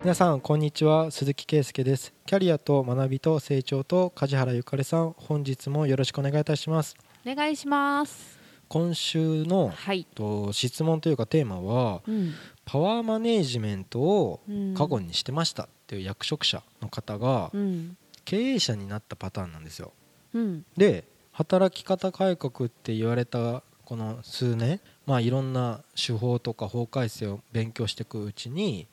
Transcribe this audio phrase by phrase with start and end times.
[0.00, 1.10] 皆さんこんにちは。
[1.10, 2.14] 鈴木圭介です。
[2.24, 6.94] キャリアと学びと成長と梶原ゆかりさん本日もよろしくお願いいたします。
[7.26, 8.38] お願いします。
[8.68, 12.32] 今週のはい、と質問というかテーマはうん。
[12.64, 14.74] パワーマネージメントをうん。
[14.74, 17.96] 過去にしてましたっていう役職者の方がうん。
[18.24, 19.92] 経営者になったパターンなんですよ。
[20.32, 20.64] うん。
[20.76, 21.02] で
[21.32, 28.86] 働き方改革って言われたこの数年まあいろんな手法とか法改正を勉強していくうちに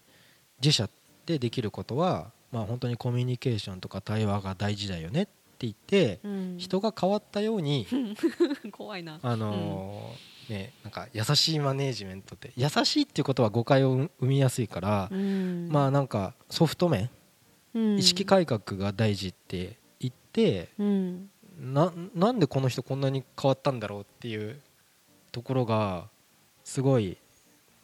[0.62, 0.90] 自社
[1.26, 6.55] でできることはまあ本当にコミュニケーションとか対話が大事だよねって言ってうん。
[6.58, 7.88] 人が変わったように
[8.72, 9.20] 怖いな。
[9.22, 15.70] あのーねなんか優しいマネージメントって優しいっていうことは誤解を生みやすいからうん。
[15.72, 17.09] まあなんかソフト面
[17.73, 17.98] うん。
[17.98, 21.30] 意識改革が大事って言ってうん。
[21.58, 24.59] ななんでこの人こんなに変わったんだろうっていう
[25.31, 26.09] ところが
[26.64, 27.17] すごい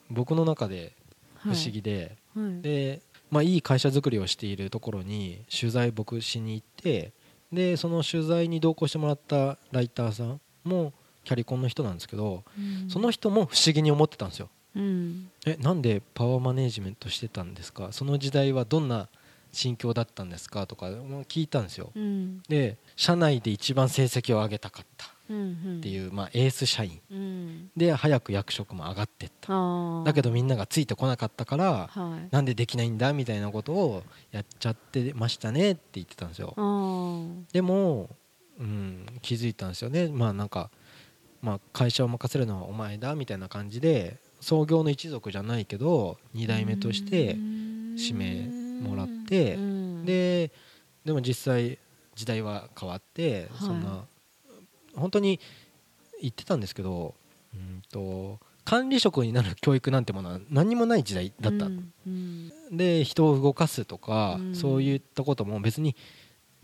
[0.09, 0.93] 僕の中で
[1.37, 2.61] 不思議で、はい。
[2.61, 7.13] で、まあ、いい会社づくりをしているところに取材僕しに行って
[7.51, 10.93] でその取材に同行してもらったライターさんも
[11.23, 12.89] キャリコンの人なんですけど、うん。
[12.89, 14.49] その人も不思議に思ってたんですよ。
[14.75, 15.29] うん。
[15.45, 17.89] えなんでパワーマネージメントしてたんですか？
[17.91, 19.07] その時代はどんな
[19.51, 20.65] 心境だったんですか？
[20.65, 21.91] とかも聞いたんですよ。
[21.95, 22.41] うん。
[22.49, 25.05] で社内で一番成績を上げたかった。
[25.07, 26.99] うんっていう、まあ、エース社員。
[27.09, 27.71] うん。
[27.75, 29.53] で早く役職も上がってった。
[29.53, 32.27] あだけどみんながついてこなかったからはい。
[32.31, 36.53] なんでできないんだみたいなことをやっちゃってましたねって言ってたんですよ。
[37.53, 38.09] でも、
[38.59, 40.07] うん、気づいたんですよね。
[40.09, 40.69] まあなんか、
[41.41, 47.35] まあ、会社を任せるのはお前だみたいな感じで創業の一族じゃないけど2代目として
[47.97, 48.47] 指名
[48.87, 50.05] もらってうん。
[50.05, 50.51] で
[51.05, 51.79] でも実際
[52.15, 53.67] 時代は変わって、はい。
[53.67, 54.05] そんな
[54.95, 55.39] 本当に
[56.21, 57.15] 言ってたんですけど
[57.53, 62.51] うんと管理職になる教育なんてものは何にもない時代だった、うんうん。
[62.71, 64.55] で人を動かすとか、うん。
[64.55, 65.95] そういったことも別に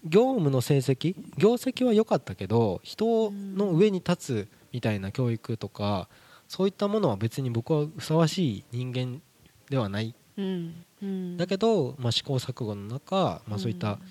[0.03, 6.07] 業務の成績業績は良かったけど人の上に立つみたいな教育とか
[6.47, 9.21] そういったものは別に僕はふさわしい人間
[9.69, 10.15] ではない。
[11.37, 14.01] だけど、まあ、試行錯誤の中、まあ、そういった、ん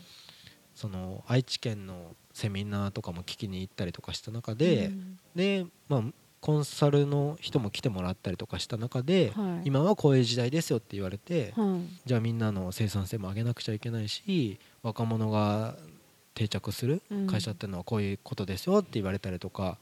[0.77, 5.19] その愛知県のセミナーとかも聞きに行ったりとかした中で、うん。
[5.35, 6.03] で、まあ、
[6.43, 9.69] コンサルの人も来てもらったりとかした中で、はい。
[9.69, 11.99] 今はこういう時代ですよって言われて、はい。
[12.05, 15.77] じゃあみんなの生産性も上げなくちゃいけないし若者が
[16.35, 17.27] 定着するうん。
[17.27, 19.79] 会社っていうのはこういうことですよって言われたりとか、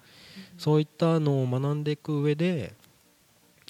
[0.59, 2.73] そういったのを学んでいく上で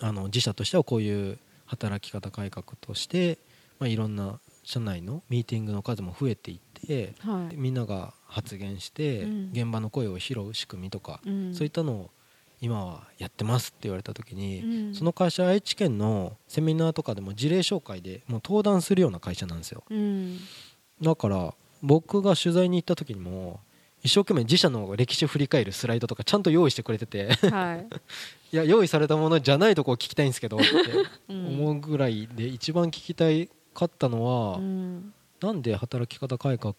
[0.03, 3.39] あの自社としてはこういう働き方改革として、
[3.79, 7.57] まあ、いろんな社内のミーティングの数も増えていってはい。
[7.57, 9.51] みんなが発言してうん。
[9.53, 11.55] 現場の声を拾う仕組みとか、うん。
[11.55, 12.11] そういったのを
[12.61, 14.95] 今はやってますって言われた時に、うん。
[14.95, 19.85] その会社愛知県のセミナーとかでも事例紹介でもう登壇するような会社なんですよ。
[19.91, 20.39] うん。
[21.01, 23.61] だから僕が取材に行った時にも
[24.03, 27.87] 一生懸命自社の歴史を振り返るスライドとかちゃんと用意してくれててはい。
[28.53, 30.67] いや用意されたものじゃないとこを聞きたいんですけどって
[31.29, 31.47] うん。
[31.49, 35.13] 思うぐらいで一番聞きたいかったのは、うん。
[35.41, 36.75] なんで働き方改革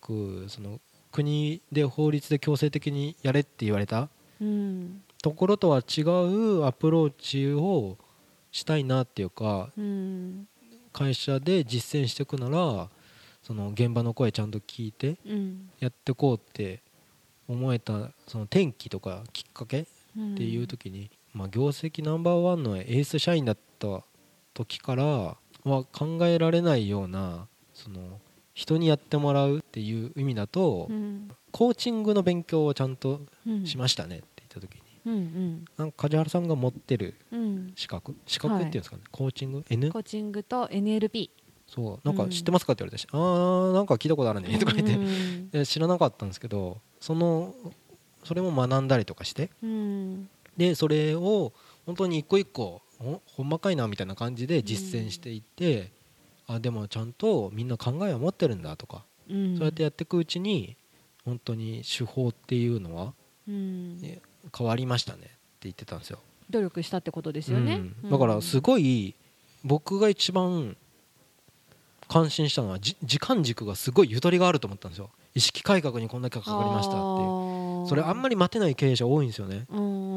[0.48, 0.80] その
[1.12, 4.10] 国で法律で強制的にやれって言われた？
[4.42, 5.04] うん。
[5.22, 7.98] ところとは違うアプローチを
[8.52, 10.48] したいなっていうかうん。
[10.94, 12.90] 会社で実践していくなら
[13.44, 15.70] その現場の声ちゃんと聞いてうん。
[15.80, 16.82] やってこうって
[17.48, 19.86] 思えたその転機とかきっかけっ
[20.18, 24.02] うんていう時に、まあ、業績ナンバーワンのエース社員だった
[24.54, 28.20] 時からは考えられないようなその
[28.53, 31.30] 人にやってもらうっていう意味だと、うん。
[31.52, 33.66] コーチングの勉強をちゃんとうん。
[33.66, 37.40] しましたねって言った時にうんなんか梶原さんが持ってるうん。
[37.40, 41.30] うん資格資格っていうんですかね、コーチング N コーチングと NLP
[41.68, 47.53] そうなんか知ってますかって言われたし、あーなんか聞いたことあるねとか言って、うんで知らなかったんですけどその
[48.24, 50.30] それも学んだりとかしてうん。
[50.58, 51.52] でそれを
[51.85, 55.91] 本当に一個一個ほほんまかいなみたいな感じで実践していって、
[56.47, 59.55] あでもちゃんとみんな考えを持ってるんだとか、うん。
[59.57, 60.75] そうやってやっていくうちに
[61.23, 63.13] 本当に手法っていうのは
[63.47, 64.02] うん。
[64.02, 64.19] ね
[64.55, 65.29] 変わりましたねって
[65.63, 66.19] 言ってたんですよ。
[66.49, 67.81] 努力したってことですよね。
[68.03, 68.09] うん。
[68.09, 69.16] だからすごい
[69.63, 70.75] 僕が一番
[72.07, 75.09] 感心したのはじ時間軸がすごいゆとりがあると思ったんですよ。
[75.34, 77.25] 意識改革にこんだけかかりましたってい
[77.84, 77.87] う。
[77.87, 79.66] それあんまりり待てない経営者多いんですよね。
[79.69, 80.15] うん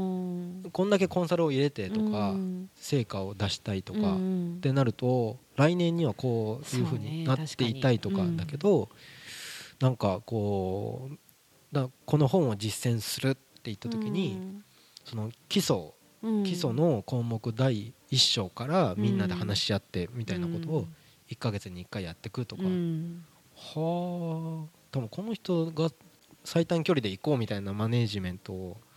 [0.71, 2.71] こんだけコンサルを入れてとかうん。
[2.75, 4.59] 成果を出したいとかっうん。
[4.61, 8.89] てなると来年にはこういうふうになっていたいとかだけど
[9.81, 11.17] なんかこう
[11.73, 14.61] だこの本を実践するって言った時に
[15.05, 15.93] その基礎
[16.23, 16.45] うん。
[16.45, 20.87] 基礎の項目第1章からみんなで話し合ってみたいなことを
[21.31, 23.25] 1ヶ月に1回やってくとか、うん。
[23.55, 24.79] はあ。
[24.91, 25.91] 多分この人が
[26.45, 28.88] 最短距離で行こうみたいなマネージメントを、ね、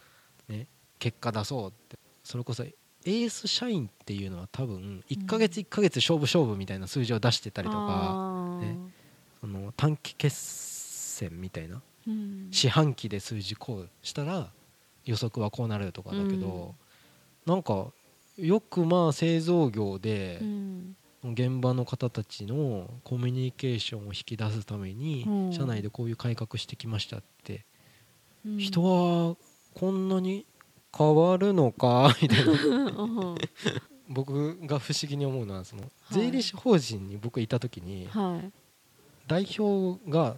[1.02, 1.98] 結果出そうって。
[2.24, 8.78] それこそエース社員っていうのは多分1ヶ月1ヶ月勝負勝負みたいな数字を出してたりとか、ね。
[9.42, 12.50] その短期決戦みたいなうん。
[12.52, 14.52] 四半期で数字こうしたら
[15.04, 16.76] 予測はこうなるとかだけど、
[17.48, 17.88] なんか
[18.38, 20.96] よくまあ製造業でうん。
[21.24, 25.54] 現場の方たちのコミュニケーションを引き出すためにうん。
[25.54, 27.66] 社内でこういう改革してきましたって。
[28.46, 28.58] うん。
[28.60, 29.36] 人は
[29.74, 30.46] こんなに
[30.96, 32.52] 変わるのか みたいな。
[32.52, 33.36] うん。
[34.10, 35.92] 僕が不思議に思うのはそのはい。
[36.10, 38.52] 税理士法人に僕いた時にはい。
[39.28, 40.38] 代表が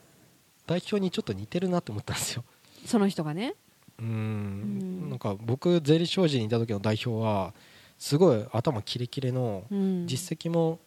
[0.68, 2.44] 代表にちょっと似てるなと思ったんですよ。
[2.86, 3.56] その人がね。
[4.00, 5.06] うん。
[5.06, 5.10] ん。
[5.10, 7.54] なんか僕税理士法人にいた時の代表は
[7.98, 10.08] すごい頭キレキレのうん。
[10.08, 10.80] 実績も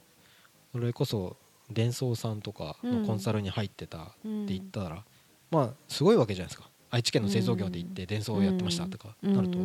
[0.72, 1.36] それこそ
[1.70, 5.04] 伝送さんとかのコンサルに入ってたって言ったら
[5.50, 9.59] まあすごいわけじゃないですか愛知県の製造業で行って伝送をやってましたとかなると。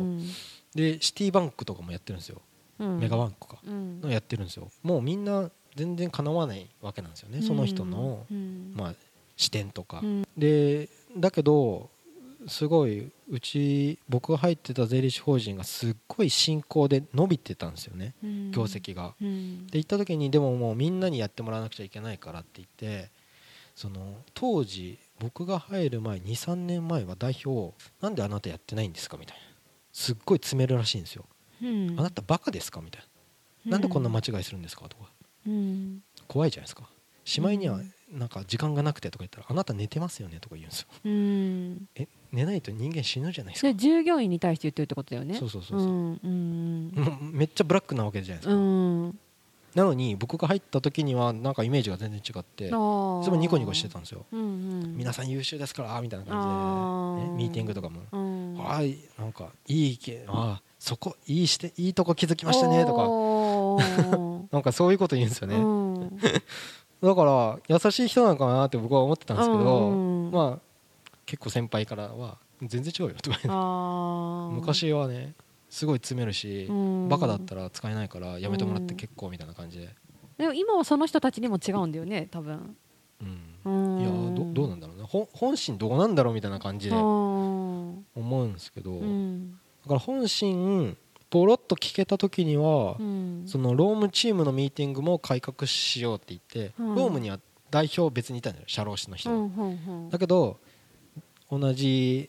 [0.74, 2.40] でシティバンクとかもやってるんですよ。
[2.78, 4.70] メガバンクかンのやってるんですよ。
[4.82, 8.26] もうみんな全然かなわないわけなんですよねその人の
[8.74, 8.94] まあ
[9.36, 10.02] 視点とか。
[10.36, 11.90] でだけど
[12.48, 18.14] すごいうち僕が入ってた税理士法人がすっごい進行で伸びてたんですよね
[18.50, 19.14] 業績が。
[19.20, 23.10] で行った時にでももうみんなにやってもらわなくちゃいけないからって言って
[23.74, 29.42] その当時僕が入る前23年前は代表なんであなたやってないんですかみたいな。
[29.92, 31.26] すっごい詰めるらしいんですよ、
[31.62, 33.02] あなたバカですかみたい
[33.66, 33.72] な。
[33.72, 35.04] なんでこんな間違いするんですかとか。
[35.46, 36.02] うん。
[36.26, 36.88] 怖いじゃないですか。
[37.24, 37.80] しまいには
[38.10, 40.88] なんか時間がなくてとか言ったらあなた寝てますよねとか言うんですよ。
[41.04, 41.88] うん。
[41.94, 43.68] え寝ないと人間死ぬじゃないですか。
[43.68, 45.36] で従業員に対して言ってるってことだよね。
[45.38, 45.88] そうそうそうそう。
[45.88, 46.90] うん。
[47.32, 49.18] めっちゃブラックなわけじゃないですうか、ん
[49.74, 52.76] なのに僕が入った時にはなんかイメージが全然違っていつそ
[53.30, 54.26] もニコニコしてたんですよ。
[54.32, 54.44] うんう
[54.86, 54.96] ん。
[54.96, 58.02] 皆さん優秀ですからみたいなあ感ーじで、ね、ミーティングとかも。
[58.12, 58.60] うん。
[58.60, 63.02] ああなんかいい意見ああそこいいしていいとこ気づきましたねとか。
[64.52, 66.18] なんかそういうこと言うんですよね、うん。
[67.02, 70.72] だから優しい人なのかなって僕は思ってたんですけど、うんまあ
[71.24, 75.34] 結構先輩からは全然違うよとか昔はね
[75.72, 77.08] すごい詰めるし、うん。
[77.08, 79.88] バカだったら使えないからやめてもらって結構みたいな感じで、
[80.36, 82.76] でも今はその人たちにも違うんだよね多分。
[83.22, 83.98] うん。
[84.00, 85.04] いやどどうなんだろうね。
[85.04, 88.28] ほ本心どうなんだろうみたいな感じで思うん。
[88.42, 89.52] うんですけど、うん。
[89.84, 90.98] だから本心
[91.30, 93.44] ポロッと聞けた時には、うん。
[93.46, 96.94] そのロームチームのミーティングも改革しようって言って、うん。
[96.96, 97.40] ロームには
[97.70, 100.10] 代表別にいたんだよ社労士の人うん。
[100.10, 100.58] だけど
[101.50, 102.28] 同じ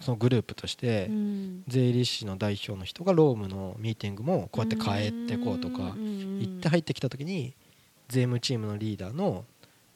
[0.00, 1.62] そのグループとして、うん。
[1.66, 7.54] 税理士の代表の人がロームのミーティングもこうやって変えてこうとかん行って入ってきた時に
[8.08, 9.44] 税務チームのリーダーの、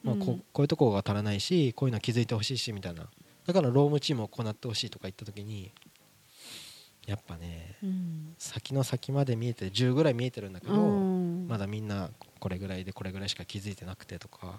[0.02, 3.06] まあ、こうんこういうところが足らないしこういうのは気づいてほしいしみたいな。
[3.46, 5.72] だからロームチームを行ってほしいとか言った時に
[7.06, 8.34] やっぱねうん。
[8.38, 11.46] 先の先まで見えて10ぐらい見えてるんだけど、うん。
[11.48, 14.56] まだみんなこれぐらいでこれぐらいしか気づいてなくてとか、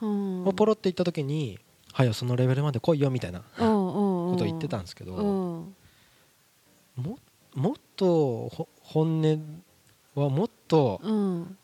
[0.55, 1.59] ポロって言った時に
[1.91, 3.43] 「はよそのレベルまで来いよ」みたいな
[4.33, 5.21] こことを言ってたんですけど、う
[7.01, 7.03] ん。
[7.03, 7.17] も
[7.55, 9.63] もっとほ本音
[10.15, 11.57] はもっとうん。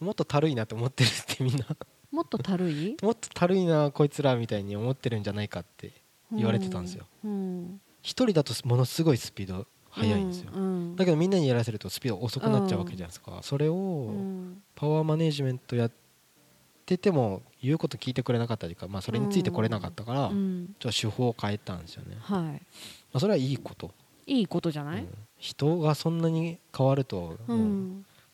[0.00, 1.66] もっとたるいなと思ってるってみんな。
[2.10, 2.96] もっとたるい？
[3.02, 5.92] もっとたるいなこいつらみたいに思ってるんじゃないかって
[6.32, 7.06] 言われてたんですよ。
[7.24, 7.80] うん。
[8.02, 10.96] 一人だとものすごいスピード速いんですよ、うん。
[10.96, 16.03] だけどみんなにやらせるとスピード遅くなっちゃうわけじゃないですか、それうをんパワーマネジメントやって
[16.84, 20.74] ても言うこと聞いてくれなかったりか、まあ、それについてこれなかったから、うん。
[20.78, 22.54] ちょっと手法を変えたんですよね、まは
[23.14, 23.90] あ、それはいいこと、
[24.26, 25.02] いいいことじゃない？
[25.02, 25.08] うん。
[25.38, 27.36] 人がそんなに変わると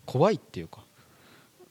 [0.07, 0.85] 怖いっていうか、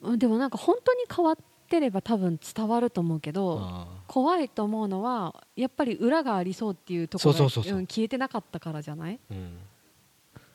[0.02, 1.36] うんでもなんか本当に変わっ
[1.68, 9.20] てれば多分伝わると思うけどあ怖いと思うのはやっぱり裏がありそうっていうところが消えてなかったからじゃない？
[9.30, 9.58] ーうん。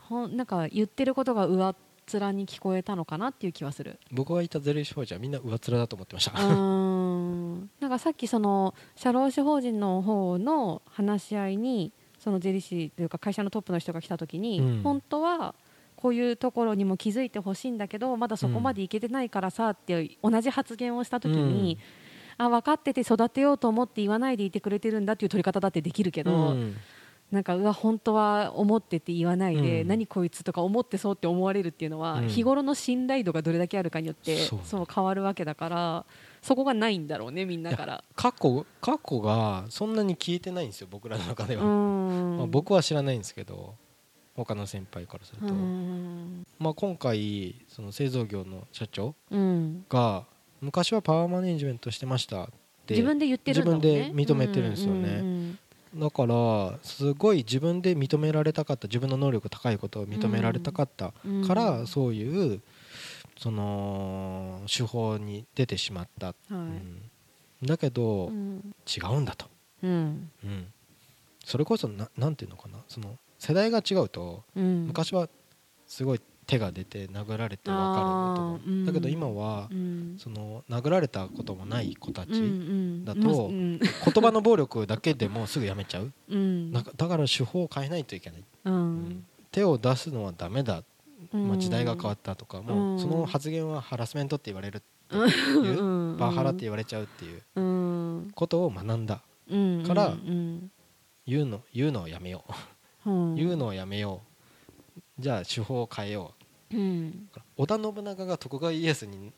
[0.01, 1.75] ほんなんか言ってることが上っ
[2.13, 15.55] 面に聞こえたのかなっていう気はする僕がいたゼリーショージはみんな上っ面だと思ってました、うんなんかさっきその社労士法人の方の話し合いにその税理士というか会社のトップの人が来た時に、うん本当は
[15.95, 21.79] こういうところにも気づいてほしいんだけどまだそこまでいけてないからさって同じ発言をした時に、
[22.37, 26.73] あ分かってて育てようと思って言わないでいてくれてるんだっていう取り方だってできるけど、う
[27.31, 29.87] なんかうわ本当は思ってて言わないで、うん。
[29.87, 32.27] 何こいつとか思ってそうって思われるっていうのは、うん。
[32.27, 34.87] 日頃の信頼度がどれだけあるかによってそう。
[34.93, 36.05] 変わるわけだから
[36.41, 38.03] そこがないんだろうねみんなから。
[38.15, 42.37] 過去過去がそんなに消えてないんですよ僕らの中でうは、ん。
[42.37, 43.73] まあ、僕は知らないんですけど
[44.35, 46.45] 他の先輩からすると、うん。
[46.59, 49.85] まあ、今回その製造業の社長うん。
[49.89, 50.25] が
[50.61, 52.47] 昔はパワーマネジメントしてましたっ
[52.85, 53.71] て自分で言ってるね。
[53.71, 55.09] 自分で認めてるんですよね。
[55.09, 55.59] うん
[55.95, 61.35] だからすごい自分で認められたかった自分の能力高いことを認められたかったうん。
[61.37, 61.47] うん。
[61.47, 62.61] から、そういう
[63.37, 66.53] その手法に出てしまった、はい。
[66.53, 67.01] うん。
[67.63, 68.75] だけど、うん。
[68.85, 69.47] 違うんだと、
[69.83, 70.29] うん。
[70.43, 70.67] うん。
[71.45, 72.79] それこそななんていうのかな。
[72.87, 74.87] その世代が違うとうん。
[74.87, 75.29] 昔は
[75.87, 78.85] すごい手が出て殴られて分かるとあーうん。
[78.85, 80.15] だけど今はうん。
[80.17, 82.29] その殴られたこともない子たち、
[83.03, 83.79] だと言
[84.21, 86.11] 葉の暴力だけでもすぐやめちゃう。
[86.95, 89.25] だから手法を変えないといけない、うん。
[89.51, 90.83] 手を出すのはダメだ、
[91.31, 96.17] まあ、時代が変わっったとか、もうその発言はハラスメントって言われるっていう、うん。
[96.17, 98.31] パワハラって言われちゃうっていううん。
[98.33, 100.71] ことを学んだうんからうん。
[101.27, 102.43] 言うの言うのをやめよ
[103.05, 103.35] う、うん。
[103.35, 104.24] 言うのをやめよう
[105.19, 106.33] じゃあ手法を変えよ
[106.71, 106.77] う。
[106.77, 107.29] ん。
[107.35, 109.31] う織田信長が徳川家康に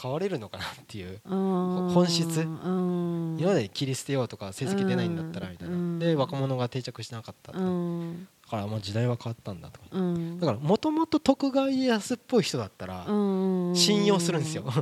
[0.00, 2.40] 変われるのかなっていう本本質。
[2.40, 3.36] うん。
[3.38, 5.98] 今まで切り捨てようとか成績出ないんだったらみたいな、うん。
[5.98, 9.80] で若者が定着してなかっただからもう時代は変わったんだと。
[9.80, 10.40] かうん。
[10.40, 14.62] だからもともと徳川家康っぽい人だったら、うん信用するんですよ。
[14.64, 14.72] こ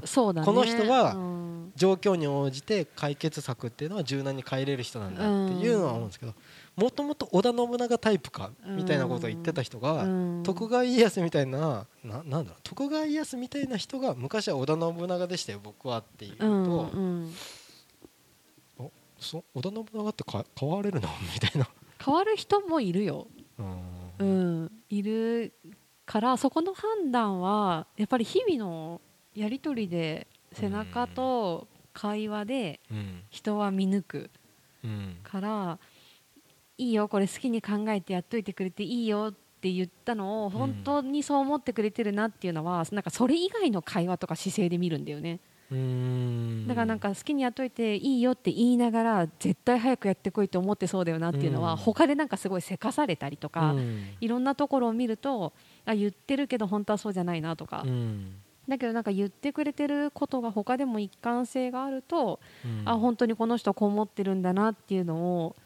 [0.53, 1.53] の人はうん。
[1.77, 6.35] 状況に応じて解決策っていうのは柔軟に変えれる人なんだっていうのは思うんですけど
[6.75, 10.43] もともと織田信長タイプかみたいなことを言ってた人が、うん。
[10.43, 17.25] 徳川家康みたいなななんだろう徳川家康みたいな人が昔は織田信長でしたよ僕はっていうと、うん
[18.81, 18.89] うん。
[19.19, 21.09] そ織田信長ってか変われるの？
[21.35, 21.69] みたいな。
[22.05, 23.27] 変わる人もいるよ。
[23.59, 23.63] う
[24.25, 25.53] うんんいる
[26.07, 29.01] からそこの判断はやっぱり日々の
[29.35, 33.23] やり取りで背中と会話でうん。
[33.31, 34.31] 人は見抜く
[34.83, 35.17] うん。
[35.23, 35.79] から
[36.83, 45.39] いいよこれ好きに考えてやっといてくれていいよって言ったのを本当にそう思ってくれてるなっていうのはなんかそれ以外の会話とか姿勢で見るんだよね。
[45.71, 46.67] うん。
[46.67, 51.79] だからなんか好きにやっといていいよって言いながら絶対早くやってこいって思ってそうだよなっていうのはうん。
[51.79, 54.17] 他でなんかすごいせかされたりとかうん。
[54.21, 55.53] いろんなところを見ると
[55.85, 57.85] あ言ってるけど本当はそうじゃないなとか。
[57.87, 58.35] うん。
[58.69, 62.83] だけどなんか言ってくれてることが他でも一貫性があるとうん。
[62.85, 65.57] あ本当にこの人はこう思ってるんだなっていうのを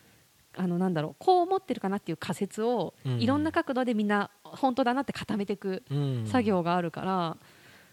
[0.56, 3.20] あのなんだろうこう思ってるかなっていう仮説をうん。
[3.20, 6.26] いろんな角度でみんな本当だなって固めていくうん。
[6.26, 7.36] 作業があるから、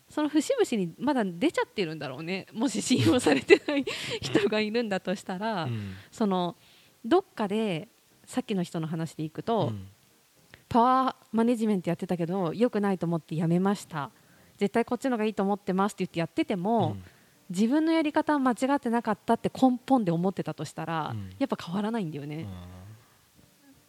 [0.09, 2.47] その節々にまだ出ちゃってるんだろうね。
[2.53, 3.85] もし信用されてない
[4.21, 5.93] 人がいるんだとしたら、うん。
[6.11, 6.55] その
[7.05, 7.87] どっかで
[8.25, 9.87] さっきの人の話でいくと、うん。
[10.69, 14.09] パワーマネジメントやってたけど良くないと思ってやめました。
[14.57, 16.95] 絶対こっちのがいいと思ってますって言ってやってても、
[17.49, 21.29] 自分のやり方は間違ってなかったって根本で思ってたとしたら、うん。
[21.39, 22.45] やっぱ変わらないんだよね、うん。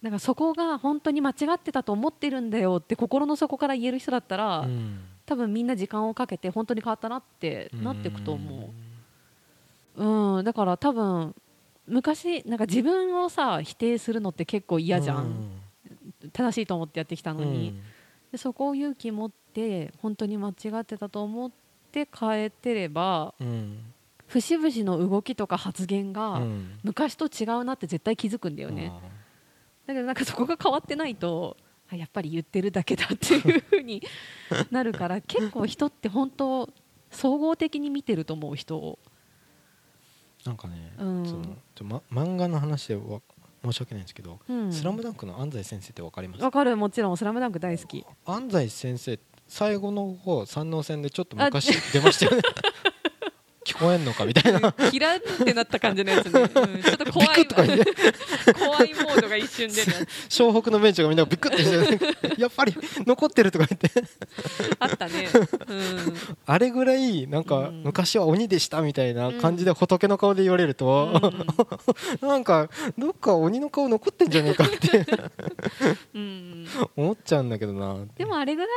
[0.03, 5.01] だからそこが本当に間違ってたと思ってるんだよって心の底から言える人だったら、うん。
[5.25, 8.71] 多分みんな時間をかけて本当に変わったなってなっていくと思
[9.97, 10.05] う、
[10.37, 10.45] うん。
[10.45, 11.35] だから多分
[11.87, 15.61] 昔なんか自分をさ否定するのって結構嫌じゃん、
[16.33, 17.75] 正しいと思ってやってきたのに、
[18.33, 21.64] でそこを勇気持って本当に間違ってたと思って
[22.03, 23.47] 変えてればうん。
[23.49, 23.79] うん
[24.27, 26.79] 節々の動きとか発言がうん。
[26.83, 28.91] 昔と違うなって絶対気づくんだよね、
[29.87, 31.57] だけどなんかそこが変わってないと
[31.93, 34.03] あやっぱり言ってるだけだっていう風に
[34.71, 36.69] なるから 結構人って本当
[37.11, 38.77] 総合的に見てると思う人。
[38.79, 38.99] を
[40.45, 41.27] なんかね、うん。
[41.27, 43.21] そのちょ、ま、漫画の話でわ
[43.63, 44.73] 申し訳ないんですけど「うん。
[44.73, 46.43] スラムダンクの安西先生ってわかります？
[46.43, 46.77] わかる。
[46.77, 48.05] もちろん「スラムダンク大好き。
[48.25, 52.43] 安西先生最後の方三能戦でちょっと昔出ましたよね。
[53.65, 54.73] 聞こえんのかみたいな。
[54.91, 57.93] キラってなった感じのやつね、うんちょっと怖いビクッとか言って
[58.53, 59.93] 怖いモードが一瞬出る
[60.29, 62.75] 湘北のベンチがみんなビクッてして やっぱり
[63.07, 63.91] 残ってるとか言って。
[64.79, 65.29] あったね、
[65.67, 67.83] うん、あれぐらいなんかうん。
[67.85, 71.33] 昔は鬼でしたみたいな感じで仏の顔で言われると、
[72.21, 75.07] なんかどっか鬼の顔残ってんじゃねえかって
[76.15, 76.21] うん。
[76.21, 76.55] うん
[76.97, 78.69] 思っちゃうんだけどなでもあれぐらい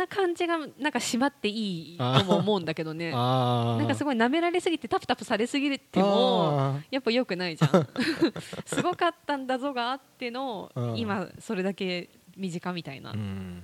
[0.00, 3.10] な感じがなんか締まっていいとも思うんだけどね。
[3.10, 7.88] なんかすごい舐められすぎてタプタプされすぎてもあやっぱ良くないじゃん。
[8.64, 10.96] すごかったんだぞがあってのうん。
[10.96, 13.12] 今それだけ短みたいな。
[13.12, 13.62] ね。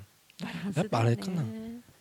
[0.75, 1.43] やっぱあれかな。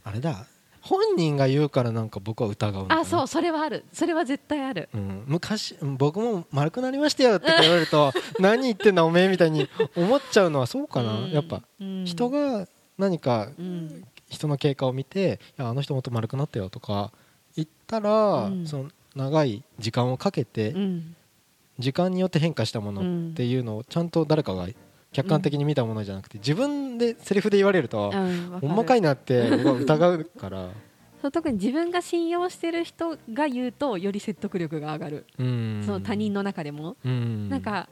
[0.03, 0.45] あれだ。
[0.81, 3.85] 本人が言うからなんか僕は疑うあそうそれはある。
[3.91, 4.89] それは絶対ある。
[4.93, 11.31] うん、昔うん僕も丸くなりましたよって言われると 何言ってんだおめえみたいに思っちゃうのはそうかな、うん。
[11.31, 12.03] やっぱうん。
[12.05, 17.11] 人が何かうん人の経過を見て「いやあの人もっと丸くなったよ」とか
[17.55, 18.67] 言ったら、うん。
[18.67, 21.15] その長い時間をかけて、うん。
[21.79, 24.67] 時間によって変化したものっていうのをちゃんと誰かが
[25.11, 30.69] 客観的に見たものじゃなくて自分でセリフで言われると、うんまかいなって疑うから、
[31.21, 35.83] そう特に自分が信用してる人が言うとより説得力が上がる、うん。
[35.85, 37.49] その他人の中でも、うん。
[37.49, 37.89] なんか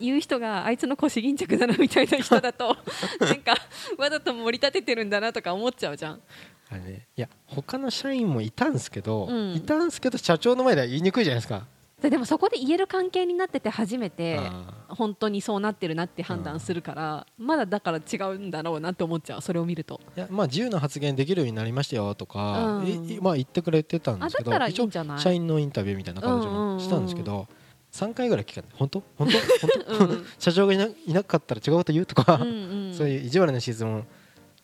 [0.00, 2.76] 言う人があいつの腰巾着だなみたいな人だと
[3.20, 3.54] なんか
[3.96, 6.20] わざと盛り立ててるんだなとか思っちゃうじゃん。
[6.68, 9.54] あれねいや他の社員もいたんですけど、うん。
[9.54, 11.66] いたんですけど社長の前では言いにくいじゃないですか。
[12.02, 19.98] ででもそこで言える関係になってて初めてあ本当にそうなってるなって判断するからまだだから違うんだろうなって思っちゃうそれを見ると。
[20.14, 23.18] ーいやまあ自由な発言できるようになりましたよとか、うん。
[23.22, 24.52] まあ言ってくれてたんですけど
[25.18, 27.48] 社員のインタビューみたいな感じうんうんうんもしたんですけど、
[27.96, 29.02] 3回ぐらい聞かれて本当？
[29.16, 29.38] 本当？
[29.94, 30.26] 本当、 うん。
[30.38, 32.92] 社長がいないなかったら違うこと言うとか、うんうん。
[32.94, 34.06] そういう意地悪な質問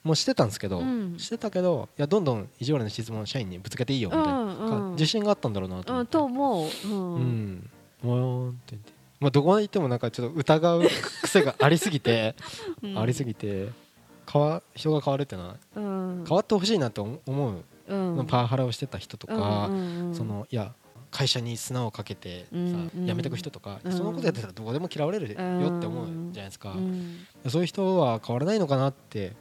[0.05, 1.15] もしてたんですけど、うん。
[1.19, 7.15] してたけどいやどんどん意地悪な質問を社員にぶつけていいよみたいな、うんうん自信があったんだろうなと思って、うんと思う、うん。
[7.15, 7.71] うん。
[8.03, 10.83] もーんって言って、まあ、どこまで行ってもなんかちょっと疑う
[11.23, 12.35] 癖がありすぎて、
[12.83, 12.99] うん。
[12.99, 13.71] ありすぎて
[14.31, 15.39] 変わ人が変わるってい。
[15.39, 16.25] うん。
[16.29, 18.27] 変わってほしいなと思思う、うん。
[18.27, 20.15] パワハラをしてた人とか、うんうんうん。
[20.15, 20.75] そのいや
[21.13, 22.57] 会社に砂をかけてさ、
[22.95, 23.93] 辞めてく人とか、うん。
[23.93, 25.37] そのことやってたらどこでも嫌われるよっ
[25.81, 27.27] て思うじゃないですか、うん。
[27.49, 29.35] そういう人は変わらないのかなって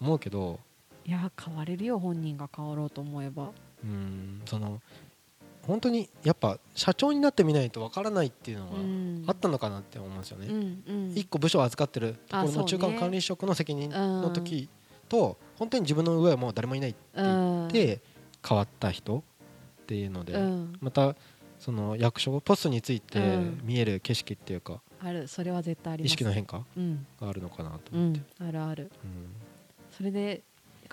[0.00, 0.60] 思うけど
[1.04, 3.50] いや変われるよ本人が変わろうと思えば。
[3.84, 4.80] うんその
[5.66, 9.24] 本当にやっぱ社長になってみないとわからないっていうのはうん。
[9.26, 10.46] あったのかなって思うんですよね。
[10.46, 11.12] うんうん。
[11.14, 14.68] 一個部署を預かってるところの中間管理職の責任の時
[15.08, 18.00] と本当に自分の上はもう誰もいないって言って
[18.46, 19.24] 変わった人
[19.88, 20.72] っていうのでうん。
[20.82, 21.16] また
[21.58, 23.60] その役所ポストについてうん。
[23.64, 25.26] 見える景色っていうかある。
[25.26, 27.06] それは絶対あり意識の変化うん。
[27.18, 28.20] があるのかなと思って。
[28.40, 28.48] うん。
[28.48, 28.90] あるある。
[29.02, 29.30] うん。
[29.90, 30.42] それで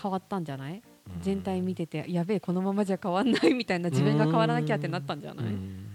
[0.02, 0.76] 変わったんじゃない？
[0.76, 1.22] うん。
[1.22, 5.46] 全体見ててやべえこのままじゃ変わんないみたいな自分が変わらなきゃってなったんじゃない？
[5.48, 5.88] うん。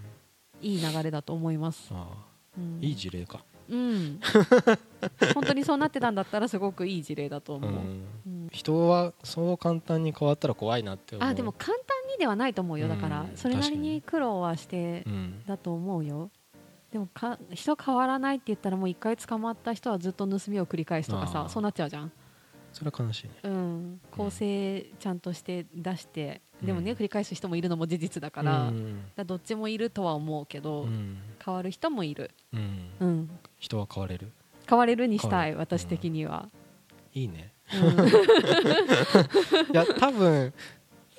[0.61, 1.91] いい流れだと思います。
[2.55, 2.77] うん。
[2.81, 3.43] いい事例か。
[3.67, 4.19] うん。
[5.33, 7.55] 本当にそうなってたんだったらすごくいい事例だとう。
[7.55, 7.75] 思うん。
[8.27, 8.49] うん。
[8.51, 11.29] 人はそう簡単に変わったら怖いなって思う。
[11.29, 11.77] あでも簡
[12.21, 12.87] ではないと思うよ。
[12.87, 16.29] だからうんそれなりに苦労はしてうんだと思うよ。
[16.91, 22.11] でもか人変わらないって言ったらもう一回捕まった人はずっと盗みを繰り返すとかさそうなっちゃうじゃん。
[22.73, 23.33] それは悲しいね。
[23.43, 24.01] うん。
[24.11, 29.01] 構成ちゃんとして出してでもねうん繰り返す人もいるのも事実だからうん。
[29.15, 31.17] らどっちもいるとは思うけうどん。
[31.43, 32.29] 変わる人もいる。
[32.53, 32.89] うん。
[32.99, 33.29] うん。
[33.57, 34.31] 人は変われる。
[34.69, 36.47] 変われるにしたい私的には。
[37.13, 37.51] いいね。
[37.73, 37.81] うん。
[39.73, 40.53] いや多分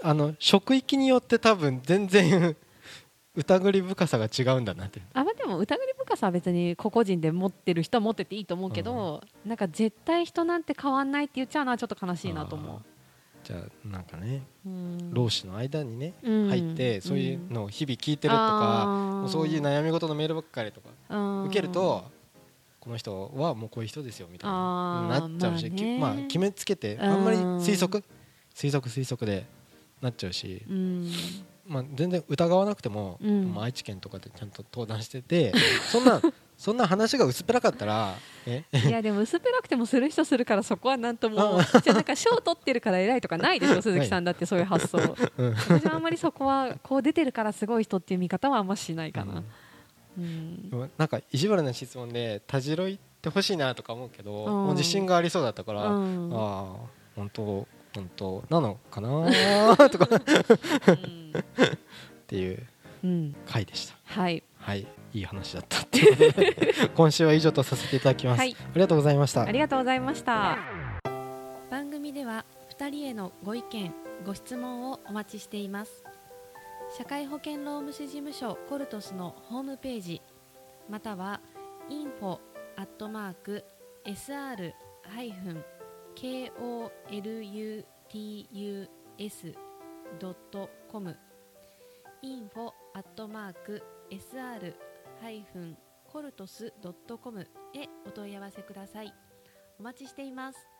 [0.03, 2.57] あの職域によって多分全然
[3.35, 5.01] 疑り深さが違うんだなって。
[5.15, 12.83] あまあでも疑り深さは別に個々人で持ってる人は持ってていいと思うけど、なんか絶対人なんて変わんないって言っちゃうのはちょっと悲しいなと思
[13.45, 15.15] じゃあなんかねう、うん。
[15.15, 16.49] 労使の間にねうん。
[16.49, 21.45] 入ってそういうのを日々聞いてるとあかうそういう悩み事のメールばっかりとかうん。
[21.47, 22.05] 受けると
[22.81, 28.05] この人はもうこういう人ですよみたいななっちゃうしまあまあ決めつけてうんあんまり推測？
[28.55, 29.47] 推測推測で
[30.03, 31.11] なっちゃうしうん。
[31.67, 33.55] まあ全然疑わなくてもうん。
[33.55, 35.53] まあ愛知県とかでちゃんと登壇してて
[35.91, 36.21] そんな
[36.59, 38.15] そんな話が薄っぺらかったら
[38.47, 38.65] え？
[38.73, 41.65] いやでも薄っぺらくてもする人するからそこはなんともあ。
[41.81, 43.81] じゃあなんか賞取ってるから偉いとかないでしょ？
[43.83, 44.99] 鈴木さんだってそういう発想。
[45.39, 45.55] うん。
[45.55, 49.43] 私はあんまりそこはこう出てるからすごい人っていう見方はあんましないかな、
[50.19, 50.71] うん。
[50.71, 54.53] でもなんか意地悪な質問でたじろいてほしいなとか思うけど、うん。
[54.67, 56.33] もう自信がありそうだったから、うん。
[56.33, 56.77] ああ
[57.17, 59.27] 本当本当なのかな？
[59.91, 60.09] とか。
[60.17, 60.19] っ
[62.27, 62.67] ていう
[63.05, 63.95] うん回でした。
[64.05, 64.43] はい。
[64.59, 64.87] はい。
[65.15, 68.57] いい話だったって 今週は以上とさせていただきます、はい。
[68.59, 69.43] ありがとうございました。
[69.43, 70.59] ありがとうございました。
[71.71, 73.93] 番組では2人へのご意見
[74.25, 76.05] ご質問をお待ちしています。
[76.97, 80.23] 社会保険労務士事務所コルトスのホームページ
[80.89, 81.41] または
[81.89, 82.39] info
[82.77, 83.65] アットマーク
[84.05, 84.73] sr
[86.15, 87.85] koluts
[90.19, 91.17] ドットコム
[92.23, 94.75] info アットマーク sr
[95.21, 95.77] ハイフン
[96.13, 97.41] コルトスドットコム
[97.75, 99.15] へお問い合わせください。
[99.79, 100.72] お待ちしています。